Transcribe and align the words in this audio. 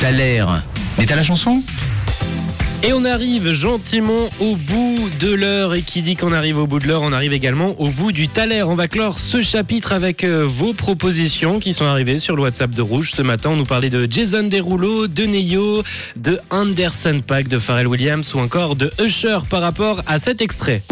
T'as. 0.00 0.12
Mais 0.98 1.04
t'as 1.04 1.14
la 1.14 1.22
chanson 1.22 1.62
Et 2.82 2.94
on 2.94 3.04
arrive 3.04 3.52
gentiment 3.52 4.30
au 4.40 4.56
bout 4.56 5.10
de 5.20 5.30
l'heure. 5.30 5.74
Et 5.74 5.82
qui 5.82 6.00
dit 6.00 6.16
qu'on 6.16 6.32
arrive 6.32 6.58
au 6.58 6.66
bout 6.66 6.78
de 6.78 6.88
l'heure, 6.88 7.02
on 7.02 7.12
arrive 7.12 7.34
également 7.34 7.78
au 7.78 7.88
bout 7.88 8.10
du 8.10 8.26
taler. 8.26 8.62
On 8.62 8.74
va 8.74 8.88
clore 8.88 9.18
ce 9.18 9.42
chapitre 9.42 9.92
avec 9.92 10.24
euh, 10.24 10.46
vos 10.46 10.72
propositions 10.72 11.60
qui 11.60 11.74
sont 11.74 11.84
arrivées 11.84 12.18
sur 12.18 12.34
le 12.34 12.40
WhatsApp 12.42 12.70
de 12.70 12.80
Rouge. 12.80 13.12
Ce 13.14 13.20
matin, 13.20 13.50
on 13.50 13.56
nous 13.56 13.64
parlait 13.64 13.90
de 13.90 14.08
Jason 14.10 14.44
Derulo, 14.44 15.06
de 15.06 15.24
Neyo, 15.24 15.82
de 16.16 16.40
Anderson 16.48 17.20
Pack, 17.26 17.48
de 17.48 17.58
Pharrell 17.58 17.86
Williams 17.86 18.34
ou 18.34 18.38
encore 18.38 18.76
de 18.76 18.90
Usher 19.04 19.40
par 19.50 19.60
rapport 19.60 20.02
à 20.06 20.18
cet 20.18 20.40
extrait. 20.40 20.82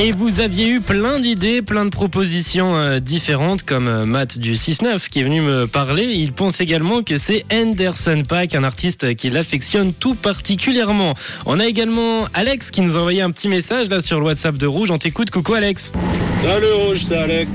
Et 0.00 0.12
vous 0.12 0.38
aviez 0.38 0.68
eu 0.68 0.80
plein 0.80 1.18
d'idées, 1.18 1.60
plein 1.60 1.84
de 1.84 1.90
propositions 1.90 2.76
euh, 2.76 3.00
différentes, 3.00 3.64
comme 3.64 3.88
euh, 3.88 4.04
Matt 4.04 4.38
du 4.38 4.54
6-9 4.54 5.08
qui 5.08 5.20
est 5.20 5.22
venu 5.24 5.40
me 5.40 5.66
parler. 5.66 6.04
Il 6.04 6.32
pense 6.32 6.60
également 6.60 7.02
que 7.02 7.18
c'est 7.18 7.44
Anderson 7.52 8.22
Pack, 8.26 8.54
un 8.54 8.62
artiste 8.62 9.16
qui 9.16 9.28
l'affectionne 9.28 9.92
tout 9.92 10.14
particulièrement. 10.14 11.14
On 11.46 11.58
a 11.58 11.66
également 11.66 12.26
Alex 12.32 12.70
qui 12.70 12.80
nous 12.80 12.96
a 12.96 13.00
envoyé 13.00 13.22
un 13.22 13.30
petit 13.32 13.48
message 13.48 13.88
là 13.88 14.00
sur 14.00 14.20
le 14.20 14.26
WhatsApp 14.26 14.56
de 14.56 14.66
Rouge. 14.66 14.92
On 14.92 14.98
t'écoute, 14.98 15.30
coucou 15.30 15.54
Alex. 15.54 15.90
Salut 16.38 16.72
Rouge, 16.72 17.04
c'est 17.08 17.16
Alex. 17.16 17.50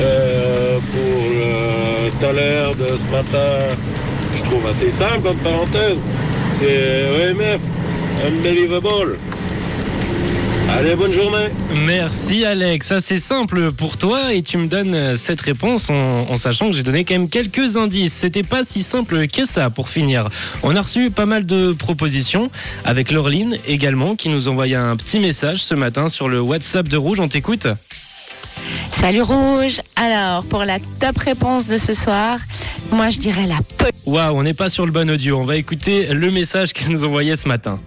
Euh, 0.00 0.78
pour 0.92 1.30
le 1.30 2.10
taler 2.20 2.72
de 2.76 2.96
ce 2.96 3.06
matin, 3.06 3.76
je 4.34 4.42
trouve 4.42 4.66
assez 4.66 4.90
simple 4.90 5.20
comme 5.22 5.36
parenthèse. 5.36 6.00
C'est 6.48 7.30
EMF, 7.30 7.60
Unbelievable. 8.26 9.18
Allez, 10.70 10.94
bonne 10.94 11.12
journée. 11.12 11.48
Merci 11.86 12.44
Alex, 12.44 12.86
ça 12.86 13.00
c'est 13.02 13.18
simple 13.18 13.72
pour 13.72 13.98
toi 13.98 14.32
et 14.32 14.42
tu 14.42 14.56
me 14.56 14.68
donnes 14.68 14.94
euh, 14.94 15.16
cette 15.16 15.40
réponse 15.40 15.90
en, 15.90 15.94
en 16.30 16.36
sachant 16.38 16.70
que 16.70 16.72
j'ai 16.76 16.82
donné 16.82 17.04
quand 17.04 17.14
même 17.14 17.28
quelques 17.28 17.76
indices. 17.76 18.14
C'était 18.14 18.42
pas 18.42 18.64
si 18.64 18.82
simple 18.82 19.26
que 19.28 19.44
ça 19.44 19.68
pour 19.68 19.88
finir. 19.88 20.28
On 20.62 20.74
a 20.74 20.80
reçu 20.80 21.10
pas 21.10 21.26
mal 21.26 21.44
de 21.44 21.72
propositions 21.72 22.50
avec 22.84 23.10
Laureline 23.10 23.58
également 23.66 24.16
qui 24.16 24.30
nous 24.30 24.48
envoyait 24.48 24.76
un 24.76 24.96
petit 24.96 25.18
message 25.18 25.62
ce 25.62 25.74
matin 25.74 26.08
sur 26.08 26.28
le 26.28 26.40
WhatsApp 26.40 26.88
de 26.88 26.96
Rouge. 26.96 27.20
On 27.20 27.28
t'écoute 27.28 27.66
Salut 28.90 29.22
Rouge. 29.22 29.80
Alors, 29.96 30.44
pour 30.44 30.64
la 30.64 30.78
top 31.00 31.18
réponse 31.18 31.66
de 31.66 31.76
ce 31.76 31.92
soir, 31.92 32.38
moi 32.92 33.10
je 33.10 33.18
dirais 33.18 33.46
la. 33.46 33.56
Waouh, 34.06 34.38
on 34.38 34.42
n'est 34.42 34.54
pas 34.54 34.68
sur 34.68 34.86
le 34.86 34.92
bon 34.92 35.10
audio. 35.10 35.38
On 35.38 35.44
va 35.44 35.56
écouter 35.56 36.06
le 36.12 36.30
message 36.30 36.72
qu'elle 36.72 36.88
nous 36.88 37.04
envoyait 37.04 37.36
ce 37.36 37.48
matin. 37.48 37.80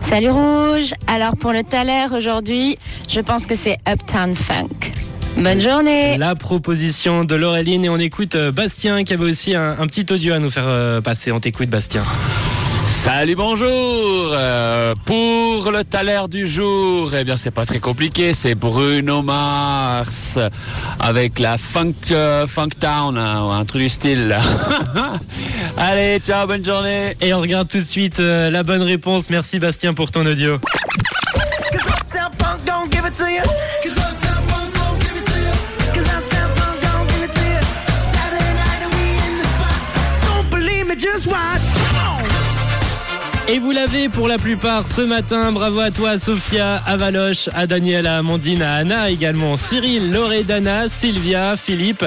Salut 0.00 0.30
Rouge. 0.30 0.94
Alors, 1.06 1.36
pour 1.36 1.52
le 1.52 1.62
taler 1.62 2.06
aujourd'hui, 2.14 2.78
je 3.08 3.20
pense 3.20 3.46
que 3.46 3.54
c'est 3.54 3.78
Uptown 3.88 4.34
Funk. 4.34 4.92
Bonne 5.36 5.60
journée. 5.60 6.16
La 6.16 6.34
proposition 6.34 7.24
de 7.24 7.34
Laureline 7.34 7.84
et 7.84 7.88
on 7.88 7.98
écoute 7.98 8.34
euh, 8.34 8.50
Bastien 8.50 9.04
qui 9.04 9.12
avait 9.12 9.24
aussi 9.24 9.54
un, 9.54 9.76
un 9.78 9.86
petit 9.86 10.06
audio 10.12 10.34
à 10.34 10.38
nous 10.38 10.50
faire 10.50 10.64
euh, 10.66 11.00
passer. 11.00 11.30
On 11.30 11.40
t'écoute 11.40 11.68
Bastien. 11.68 12.04
Salut, 12.88 13.36
bonjour. 13.36 14.30
Euh, 14.32 14.94
pour 15.04 15.70
le 15.70 15.84
taler 15.84 16.18
du 16.30 16.46
jour, 16.46 17.14
eh 17.14 17.22
bien 17.22 17.36
c'est 17.36 17.50
pas 17.50 17.66
très 17.66 17.80
compliqué, 17.80 18.32
c'est 18.32 18.54
Bruno 18.54 19.20
Mars 19.20 20.38
avec 20.98 21.38
la 21.38 21.58
Funk 21.58 21.92
euh, 22.10 22.46
Funk 22.46 22.70
Town, 22.80 23.18
hein, 23.18 23.44
ou 23.44 23.50
un 23.50 23.64
truc 23.66 23.82
du 23.82 23.88
style. 23.90 24.38
Allez, 25.76 26.18
ciao, 26.20 26.46
bonne 26.46 26.64
journée. 26.64 27.14
Et 27.20 27.34
on 27.34 27.40
regarde 27.40 27.68
tout 27.68 27.76
de 27.76 27.82
suite 27.82 28.20
euh, 28.20 28.50
la 28.50 28.62
bonne 28.62 28.82
réponse. 28.82 29.28
Merci 29.28 29.58
Bastien 29.58 29.92
pour 29.92 30.10
ton 30.10 30.24
audio. 30.24 30.58
Just 40.98 41.28
watch. 41.28 41.67
Et 43.50 43.58
vous 43.58 43.70
l'avez 43.72 44.10
pour 44.10 44.28
la 44.28 44.36
plupart 44.36 44.86
ce 44.86 45.00
matin. 45.00 45.52
Bravo 45.52 45.80
à 45.80 45.90
toi, 45.90 46.18
Sophia, 46.18 46.82
à 46.86 46.98
Valoche, 46.98 47.48
à 47.54 47.66
Daniel, 47.66 48.06
à 48.06 48.18
Amandine, 48.18 48.60
à 48.60 48.74
Anna 48.74 49.10
également, 49.10 49.56
Cyril, 49.56 50.12
Loredana, 50.12 50.86
Sylvia, 50.90 51.56
Philippe 51.56 52.04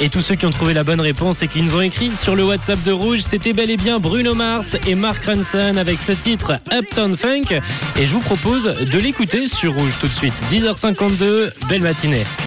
et 0.00 0.08
tous 0.08 0.22
ceux 0.22 0.34
qui 0.34 0.46
ont 0.46 0.50
trouvé 0.50 0.72
la 0.72 0.84
bonne 0.84 1.02
réponse 1.02 1.42
et 1.42 1.48
qui 1.48 1.60
nous 1.60 1.76
ont 1.76 1.82
écrit 1.82 2.10
sur 2.16 2.34
le 2.34 2.44
WhatsApp 2.44 2.82
de 2.84 2.92
Rouge. 2.92 3.20
C'était 3.20 3.52
bel 3.52 3.70
et 3.70 3.76
bien 3.76 3.98
Bruno 3.98 4.34
Mars 4.34 4.76
et 4.86 4.94
Mark 4.94 5.22
Ronson 5.26 5.76
avec 5.76 6.00
ce 6.00 6.12
titre 6.12 6.58
Uptown 6.72 7.16
Funk. 7.18 7.60
Et 7.98 8.06
je 8.06 8.12
vous 8.12 8.20
propose 8.20 8.64
de 8.64 8.98
l'écouter 8.98 9.46
sur 9.48 9.74
Rouge 9.74 9.92
tout 10.00 10.08
de 10.08 10.12
suite. 10.12 10.34
10h52, 10.50 11.52
belle 11.68 11.82
matinée. 11.82 12.24